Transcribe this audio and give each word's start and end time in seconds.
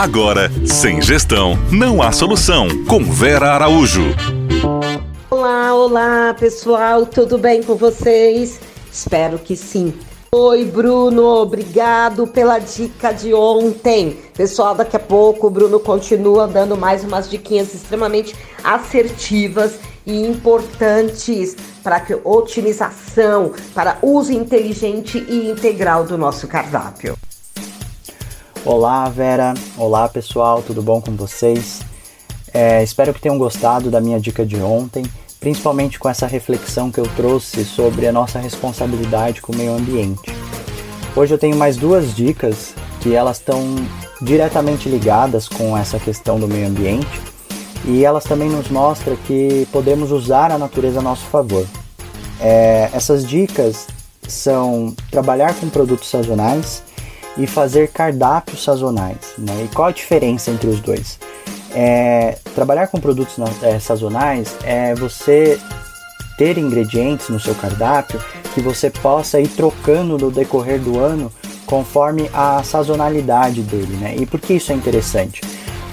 Agora, 0.00 0.50
sem 0.64 1.02
gestão, 1.02 1.58
não 1.70 2.00
há 2.00 2.10
solução. 2.10 2.68
Com 2.86 3.04
Vera 3.04 3.52
Araújo. 3.52 4.04
Olá, 5.30 5.74
olá, 5.74 6.34
pessoal, 6.40 7.04
tudo 7.04 7.36
bem 7.36 7.62
com 7.62 7.74
vocês? 7.74 8.58
Espero 8.90 9.38
que 9.38 9.54
sim. 9.54 9.92
Oi, 10.32 10.64
Bruno, 10.64 11.22
obrigado 11.26 12.26
pela 12.26 12.58
dica 12.58 13.12
de 13.12 13.34
ontem. 13.34 14.16
Pessoal, 14.34 14.74
daqui 14.74 14.96
a 14.96 15.00
pouco 15.00 15.48
o 15.48 15.50
Bruno 15.50 15.78
continua 15.78 16.48
dando 16.48 16.78
mais 16.78 17.04
umas 17.04 17.28
diquinhas 17.28 17.74
extremamente 17.74 18.34
assertivas 18.64 19.78
e 20.06 20.26
importantes 20.26 21.54
para 21.82 21.96
a 21.96 22.02
otimização, 22.26 23.52
para 23.74 23.98
uso 24.00 24.32
inteligente 24.32 25.22
e 25.28 25.50
integral 25.50 26.04
do 26.04 26.16
nosso 26.16 26.48
cardápio. 26.48 27.18
Olá, 28.62 29.08
Vera. 29.08 29.54
Olá, 29.78 30.06
pessoal. 30.06 30.62
Tudo 30.62 30.82
bom 30.82 31.00
com 31.00 31.16
vocês? 31.16 31.80
É, 32.52 32.82
espero 32.82 33.14
que 33.14 33.20
tenham 33.20 33.38
gostado 33.38 33.90
da 33.90 34.02
minha 34.02 34.20
dica 34.20 34.44
de 34.44 34.56
ontem, 34.60 35.02
principalmente 35.40 35.98
com 35.98 36.10
essa 36.10 36.26
reflexão 36.26 36.90
que 36.90 37.00
eu 37.00 37.06
trouxe 37.16 37.64
sobre 37.64 38.06
a 38.06 38.12
nossa 38.12 38.38
responsabilidade 38.38 39.40
com 39.40 39.52
o 39.52 39.56
meio 39.56 39.72
ambiente. 39.72 40.30
Hoje 41.16 41.32
eu 41.32 41.38
tenho 41.38 41.56
mais 41.56 41.78
duas 41.78 42.14
dicas 42.14 42.74
que 43.00 43.14
elas 43.14 43.38
estão 43.38 43.76
diretamente 44.20 44.90
ligadas 44.90 45.48
com 45.48 45.76
essa 45.76 45.98
questão 45.98 46.38
do 46.38 46.46
meio 46.46 46.68
ambiente 46.68 47.20
e 47.86 48.04
elas 48.04 48.24
também 48.24 48.50
nos 48.50 48.68
mostram 48.68 49.16
que 49.26 49.66
podemos 49.72 50.12
usar 50.12 50.52
a 50.52 50.58
natureza 50.58 50.98
a 50.98 51.02
nosso 51.02 51.24
favor. 51.24 51.66
É, 52.38 52.90
essas 52.92 53.26
dicas 53.26 53.86
são 54.28 54.94
trabalhar 55.10 55.54
com 55.54 55.70
produtos 55.70 56.10
sazonais 56.10 56.89
e 57.36 57.46
fazer 57.46 57.88
cardápios 57.88 58.62
sazonais. 58.62 59.34
Né? 59.38 59.64
E 59.64 59.74
qual 59.74 59.88
a 59.88 59.92
diferença 59.92 60.50
entre 60.50 60.68
os 60.68 60.80
dois? 60.80 61.18
É, 61.72 62.36
trabalhar 62.54 62.88
com 62.88 63.00
produtos 63.00 63.36
é, 63.62 63.78
sazonais 63.78 64.56
é 64.64 64.94
você 64.94 65.58
ter 66.36 66.58
ingredientes 66.58 67.28
no 67.28 67.38
seu 67.38 67.54
cardápio 67.54 68.20
que 68.54 68.60
você 68.60 68.90
possa 68.90 69.40
ir 69.40 69.48
trocando 69.48 70.18
no 70.18 70.30
decorrer 70.30 70.80
do 70.80 70.98
ano 70.98 71.30
conforme 71.66 72.28
a 72.32 72.62
sazonalidade 72.64 73.62
dele, 73.62 73.96
né? 73.96 74.16
E 74.18 74.26
por 74.26 74.40
que 74.40 74.54
isso 74.54 74.72
é 74.72 74.74
interessante? 74.74 75.40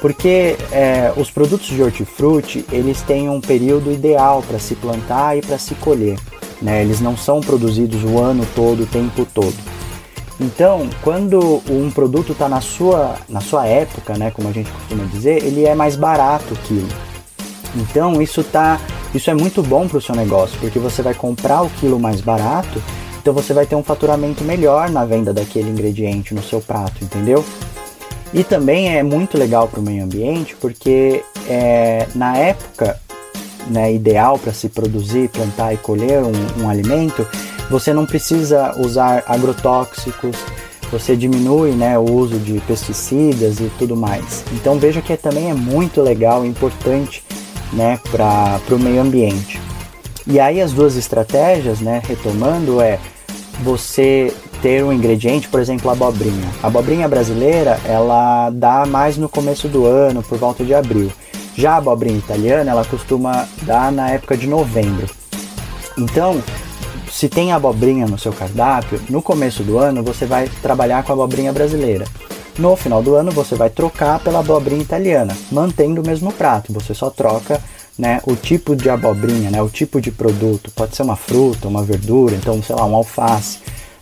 Porque 0.00 0.56
é, 0.70 1.12
os 1.16 1.30
produtos 1.30 1.68
de 1.68 1.80
hortifruti 1.82 2.66
eles 2.70 3.00
têm 3.02 3.30
um 3.30 3.40
período 3.40 3.90
ideal 3.90 4.42
para 4.42 4.58
se 4.58 4.74
plantar 4.74 5.38
e 5.38 5.40
para 5.40 5.56
se 5.56 5.74
colher, 5.76 6.18
né? 6.60 6.82
Eles 6.82 7.00
não 7.00 7.16
são 7.16 7.40
produzidos 7.40 8.04
o 8.04 8.18
ano 8.18 8.46
todo, 8.54 8.82
o 8.82 8.86
tempo 8.86 9.26
todo. 9.32 9.54
Então, 10.42 10.90
quando 11.02 11.62
um 11.70 11.88
produto 11.88 12.32
está 12.32 12.48
na 12.48 12.60
sua, 12.60 13.14
na 13.28 13.40
sua 13.40 13.64
época, 13.64 14.18
né, 14.18 14.32
como 14.32 14.48
a 14.48 14.52
gente 14.52 14.68
costuma 14.72 15.04
dizer, 15.04 15.44
ele 15.44 15.64
é 15.64 15.72
mais 15.72 15.94
barato 15.94 16.56
quilo. 16.66 16.88
Então, 17.76 18.20
isso, 18.20 18.42
tá, 18.42 18.80
isso 19.14 19.30
é 19.30 19.34
muito 19.34 19.62
bom 19.62 19.86
para 19.86 19.98
o 19.98 20.02
seu 20.02 20.16
negócio, 20.16 20.58
porque 20.58 20.80
você 20.80 21.00
vai 21.00 21.14
comprar 21.14 21.62
o 21.62 21.70
quilo 21.70 21.98
mais 21.98 22.20
barato, 22.20 22.82
então 23.20 23.32
você 23.32 23.54
vai 23.54 23.66
ter 23.66 23.76
um 23.76 23.84
faturamento 23.84 24.42
melhor 24.42 24.90
na 24.90 25.04
venda 25.04 25.32
daquele 25.32 25.70
ingrediente 25.70 26.34
no 26.34 26.42
seu 26.42 26.60
prato, 26.60 27.04
entendeu? 27.04 27.44
E 28.34 28.42
também 28.42 28.96
é 28.96 29.02
muito 29.04 29.38
legal 29.38 29.68
para 29.68 29.78
o 29.78 29.82
meio 29.82 30.02
ambiente, 30.02 30.56
porque 30.56 31.22
é, 31.48 32.08
na 32.16 32.36
época 32.36 32.98
né, 33.68 33.94
ideal 33.94 34.40
para 34.40 34.52
se 34.52 34.68
produzir, 34.68 35.28
plantar 35.28 35.72
e 35.72 35.76
colher 35.76 36.20
um, 36.24 36.62
um 36.64 36.68
alimento, 36.68 37.24
você 37.70 37.92
não 37.92 38.06
precisa 38.06 38.74
usar 38.78 39.24
agrotóxicos, 39.26 40.36
você 40.90 41.16
diminui 41.16 41.72
né, 41.72 41.98
o 41.98 42.02
uso 42.02 42.38
de 42.38 42.60
pesticidas 42.60 43.60
e 43.60 43.70
tudo 43.78 43.96
mais. 43.96 44.44
Então 44.52 44.78
veja 44.78 45.00
que 45.00 45.16
também 45.16 45.50
é 45.50 45.54
muito 45.54 46.02
legal 46.02 46.44
e 46.44 46.48
importante 46.48 47.24
né, 47.72 47.98
para 48.10 48.60
o 48.70 48.78
meio 48.78 49.00
ambiente. 49.00 49.58
E 50.26 50.38
aí 50.38 50.60
as 50.60 50.72
duas 50.72 50.96
estratégias, 50.96 51.80
né, 51.80 52.02
retomando, 52.06 52.80
é 52.80 52.98
você 53.62 54.32
ter 54.60 54.84
um 54.84 54.92
ingrediente, 54.92 55.48
por 55.48 55.60
exemplo, 55.60 55.90
a 55.90 55.92
abobrinha. 55.92 56.48
A 56.62 56.68
abobrinha 56.68 57.08
brasileira, 57.08 57.80
ela 57.84 58.50
dá 58.50 58.86
mais 58.86 59.16
no 59.16 59.28
começo 59.28 59.66
do 59.68 59.86
ano, 59.86 60.22
por 60.22 60.38
volta 60.38 60.64
de 60.64 60.74
abril. 60.74 61.10
Já 61.56 61.72
a 61.72 61.76
abobrinha 61.78 62.16
italiana, 62.16 62.70
ela 62.70 62.84
costuma 62.84 63.48
dar 63.62 63.90
na 63.90 64.10
época 64.10 64.36
de 64.36 64.46
novembro. 64.46 65.06
Então, 65.98 66.42
se 67.12 67.28
tem 67.28 67.52
abobrinha 67.52 68.06
no 68.06 68.18
seu 68.18 68.32
cardápio, 68.32 68.98
no 69.10 69.20
começo 69.20 69.62
do 69.62 69.78
ano 69.78 70.02
você 70.02 70.24
vai 70.24 70.48
trabalhar 70.62 71.04
com 71.04 71.12
a 71.12 71.14
abobrinha 71.14 71.52
brasileira. 71.52 72.06
No 72.58 72.74
final 72.74 73.02
do 73.02 73.14
ano 73.14 73.30
você 73.30 73.54
vai 73.54 73.68
trocar 73.68 74.18
pela 74.18 74.40
abobrinha 74.40 74.80
italiana, 74.80 75.36
mantendo 75.50 76.00
o 76.00 76.06
mesmo 76.06 76.32
prato. 76.32 76.72
Você 76.72 76.94
só 76.94 77.10
troca 77.10 77.62
né, 77.98 78.20
o 78.26 78.34
tipo 78.34 78.74
de 78.74 78.88
abobrinha, 78.88 79.50
né, 79.50 79.60
o 79.62 79.68
tipo 79.68 80.00
de 80.00 80.10
produto. 80.10 80.70
Pode 80.74 80.96
ser 80.96 81.02
uma 81.02 81.14
fruta, 81.14 81.68
uma 81.68 81.82
verdura, 81.82 82.34
então 82.34 82.62
sei 82.62 82.74
lá, 82.74 82.86
um 82.86 82.96
alface. 82.96 83.58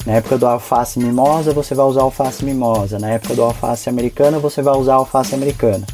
Na 0.06 0.12
época 0.12 0.38
do 0.38 0.46
alface 0.46 0.98
mimosa 1.00 1.52
você 1.52 1.74
vai 1.74 1.86
usar 1.86 2.02
alface 2.02 2.44
mimosa. 2.44 2.98
Na 3.00 3.10
época 3.10 3.34
do 3.34 3.42
alface 3.42 3.88
americana 3.88 4.38
você 4.38 4.62
vai 4.62 4.76
usar 4.76 4.94
alface 4.94 5.34
americana. 5.34 5.84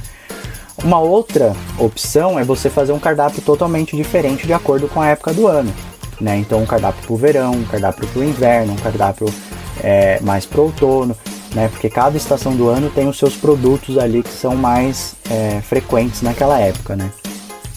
Uma 0.85 1.01
outra 1.01 1.57
opção 1.79 2.39
é 2.39 2.45
você 2.45 2.69
fazer 2.69 2.93
um 2.93 2.99
cardápio 2.99 3.41
totalmente 3.41 3.97
diferente 3.97 4.47
de 4.47 4.53
acordo 4.53 4.87
com 4.87 5.01
a 5.01 5.09
época 5.09 5.33
do 5.33 5.47
ano. 5.47 5.73
Né? 6.21 6.39
Então, 6.39 6.63
um 6.63 6.67
cardápio 6.67 7.03
para 7.05 7.13
o 7.13 7.17
verão, 7.17 7.53
um 7.53 7.65
cardápio 7.65 8.07
para 8.07 8.21
o 8.21 8.25
inverno, 8.25 8.73
um 8.73 8.77
cardápio 8.77 9.27
é, 9.83 10.19
mais 10.21 10.47
para 10.47 10.61
o 10.61 10.65
outono, 10.65 11.17
né? 11.55 11.69
porque 11.69 11.89
cada 11.91 12.17
estação 12.17 12.57
do 12.57 12.69
ano 12.69 12.91
tem 12.91 13.09
os 13.09 13.19
seus 13.19 13.37
produtos 13.37 13.99
ali 13.99 14.23
que 14.23 14.33
são 14.33 14.57
mais 14.57 15.15
é, 15.31 15.61
frequentes 15.61 16.23
naquela 16.23 16.59
época. 16.59 16.97
Né? 16.97 17.11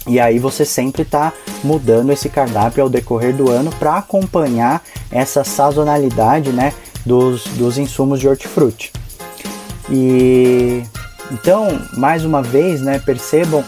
E 0.07 0.19
aí 0.19 0.39
você 0.39 0.65
sempre 0.65 1.01
está 1.01 1.33
mudando 1.63 2.11
esse 2.11 2.29
cardápio 2.29 2.83
ao 2.83 2.89
decorrer 2.89 3.35
do 3.35 3.49
ano 3.49 3.71
para 3.77 3.97
acompanhar 3.97 4.81
essa 5.11 5.43
sazonalidade 5.43 6.51
né, 6.51 6.73
dos, 7.05 7.43
dos 7.49 7.77
insumos 7.77 8.19
de 8.19 8.27
hortifruti. 8.27 8.91
E 9.89 10.83
então, 11.31 11.79
mais 11.95 12.25
uma 12.25 12.41
vez, 12.41 12.81
né, 12.81 12.99
percebam 12.99 13.63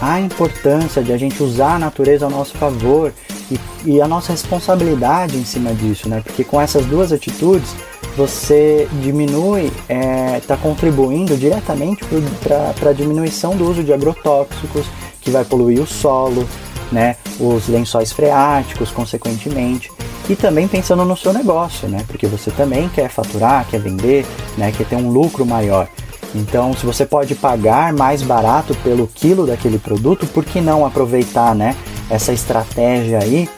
a 0.00 0.20
importância 0.20 1.02
de 1.02 1.12
a 1.12 1.16
gente 1.16 1.42
usar 1.42 1.76
a 1.76 1.78
natureza 1.78 2.26
ao 2.26 2.30
nosso 2.30 2.56
favor 2.58 3.12
e, 3.50 3.58
e 3.84 4.00
a 4.00 4.08
nossa 4.08 4.32
responsabilidade 4.32 5.36
em 5.36 5.44
cima 5.44 5.72
disso, 5.72 6.08
né? 6.08 6.20
Porque 6.24 6.44
com 6.44 6.60
essas 6.60 6.84
duas 6.86 7.12
atitudes 7.12 7.74
você 8.16 8.88
diminui, 9.02 9.66
está 9.66 9.94
é, 9.94 10.40
tá 10.40 10.56
contribuindo 10.56 11.36
diretamente 11.36 12.02
para 12.42 12.90
a 12.90 12.92
diminuição 12.92 13.54
do 13.54 13.68
uso 13.68 13.84
de 13.84 13.92
agrotóxicos, 13.92 14.86
que 15.20 15.30
vai 15.30 15.44
poluir 15.44 15.82
o 15.82 15.86
solo, 15.86 16.48
né, 16.90 17.16
os 17.38 17.68
lençóis 17.68 18.12
freáticos, 18.12 18.90
consequentemente, 18.90 19.90
e 20.28 20.34
também 20.34 20.66
pensando 20.66 21.04
no 21.04 21.16
seu 21.16 21.32
negócio, 21.32 21.88
né, 21.88 22.04
porque 22.06 22.26
você 22.26 22.50
também 22.50 22.88
quer 22.88 23.10
faturar, 23.10 23.66
quer 23.68 23.80
vender, 23.80 24.24
né, 24.56 24.72
quer 24.72 24.86
ter 24.86 24.96
um 24.96 25.10
lucro 25.10 25.44
maior. 25.44 25.88
Então, 26.34 26.72
se 26.74 26.84
você 26.84 27.06
pode 27.06 27.34
pagar 27.34 27.92
mais 27.92 28.22
barato 28.22 28.74
pelo 28.82 29.06
quilo 29.06 29.46
daquele 29.46 29.78
produto, 29.78 30.26
por 30.26 30.44
que 30.44 30.60
não 30.60 30.84
aproveitar 30.84 31.54
né, 31.54 31.74
essa 32.10 32.32
estratégia 32.32 33.18
aí 33.18 33.48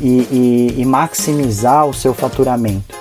e, 0.00 0.08
e, 0.08 0.74
e 0.78 0.84
maximizar 0.84 1.86
o 1.86 1.94
seu 1.94 2.14
faturamento? 2.14 2.94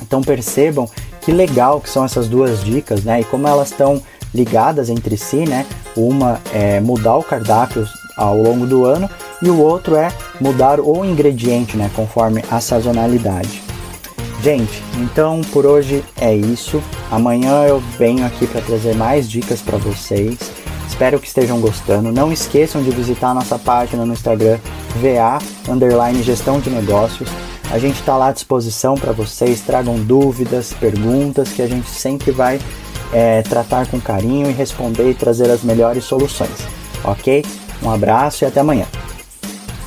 Então 0.00 0.22
percebam 0.22 0.88
que 1.20 1.32
legal 1.32 1.80
que 1.80 1.88
são 1.88 2.04
essas 2.04 2.28
duas 2.28 2.62
dicas, 2.62 3.02
né? 3.02 3.20
E 3.20 3.24
como 3.24 3.48
elas 3.48 3.70
estão 3.70 4.02
ligadas 4.34 4.90
entre 4.90 5.16
si, 5.16 5.44
né? 5.48 5.64
Uma 5.96 6.40
é 6.52 6.80
mudar 6.80 7.16
o 7.16 7.22
cardápio 7.22 7.86
ao 8.16 8.36
longo 8.36 8.66
do 8.66 8.84
ano 8.84 9.08
e 9.42 9.48
o 9.48 9.58
outro 9.58 9.96
é 9.96 10.12
mudar 10.40 10.80
o 10.80 11.04
ingrediente, 11.04 11.76
né? 11.76 11.90
Conforme 11.94 12.44
a 12.50 12.60
sazonalidade. 12.60 13.62
Gente, 14.42 14.82
então 14.98 15.40
por 15.52 15.64
hoje 15.64 16.04
é 16.20 16.34
isso. 16.34 16.82
Amanhã 17.10 17.64
eu 17.64 17.82
venho 17.98 18.26
aqui 18.26 18.46
para 18.46 18.60
trazer 18.60 18.94
mais 18.94 19.28
dicas 19.28 19.62
para 19.62 19.78
vocês. 19.78 20.38
Espero 20.94 21.18
que 21.18 21.26
estejam 21.26 21.60
gostando. 21.60 22.12
Não 22.12 22.32
esqueçam 22.32 22.80
de 22.80 22.92
visitar 22.92 23.30
a 23.30 23.34
nossa 23.34 23.58
página 23.58 24.06
no 24.06 24.12
Instagram 24.12 24.60
VA 24.94 25.40
underline 25.68 26.22
gestão 26.22 26.60
de 26.60 26.70
negócios. 26.70 27.28
A 27.72 27.80
gente 27.80 27.98
está 27.98 28.16
lá 28.16 28.28
à 28.28 28.32
disposição 28.32 28.94
para 28.94 29.10
vocês. 29.10 29.60
Tragam 29.60 29.96
dúvidas, 29.96 30.72
perguntas 30.72 31.48
que 31.48 31.62
a 31.62 31.66
gente 31.66 31.90
sempre 31.90 32.30
vai 32.30 32.60
é, 33.12 33.42
tratar 33.42 33.88
com 33.88 34.00
carinho 34.00 34.48
e 34.48 34.52
responder 34.52 35.10
e 35.10 35.14
trazer 35.14 35.50
as 35.50 35.64
melhores 35.64 36.04
soluções. 36.04 36.64
Ok? 37.02 37.44
Um 37.82 37.90
abraço 37.90 38.44
e 38.44 38.46
até 38.46 38.60
amanhã. 38.60 38.86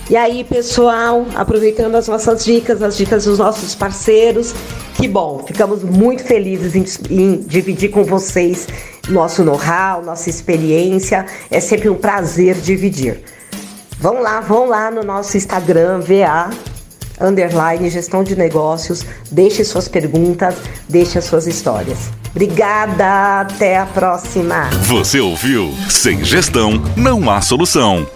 E 0.10 0.16
aí, 0.16 0.46
pessoal, 0.46 1.26
aproveitando 1.36 1.96
as 1.96 2.08
nossas 2.08 2.46
dicas, 2.46 2.82
as 2.82 2.96
dicas 2.96 3.26
dos 3.26 3.40
nossos 3.40 3.76
parceiros, 3.76 4.56
que 4.96 5.06
bom, 5.06 5.44
ficamos 5.46 5.84
muito 5.84 6.24
felizes 6.24 6.76
em, 6.76 7.14
em 7.14 7.40
dividir 7.42 7.90
com 7.90 8.06
vocês 8.06 8.68
nosso 9.10 9.44
know-how, 9.44 10.02
nossa 10.02 10.30
experiência. 10.30 11.26
É 11.52 11.60
sempre 11.60 11.90
um 11.90 11.96
prazer 11.96 12.56
dividir. 12.56 13.22
Vão 14.00 14.22
lá, 14.22 14.40
vão 14.40 14.68
lá 14.68 14.90
no 14.90 15.04
nosso 15.04 15.36
Instagram, 15.36 16.00
VA 16.00 16.52
underline 17.20 17.90
gestão 17.90 18.24
de 18.24 18.36
negócios. 18.36 19.04
Deixe 19.30 19.64
suas 19.66 19.88
perguntas, 19.88 20.56
deixe 20.88 21.18
as 21.18 21.26
suas 21.26 21.48
histórias. 21.48 21.98
Obrigada, 22.32 23.42
até 23.42 23.78
a 23.78 23.86
próxima. 23.86 24.70
Você 24.84 25.20
ouviu? 25.20 25.74
Sem 25.90 26.24
gestão 26.24 26.82
não 26.96 27.30
há 27.30 27.42
solução. 27.42 28.08